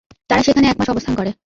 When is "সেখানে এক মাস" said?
0.43-0.89